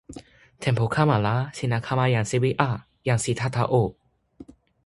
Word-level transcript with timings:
tenpo 0.63 0.85
kama 0.95 1.17
la 1.25 1.35
sina 1.57 1.77
kama 1.85 2.05
jan 2.13 2.25
sewi 2.31 2.51
a, 2.69 2.71
jan 3.07 3.19
Sitata 3.25 3.63
o! 3.81 3.83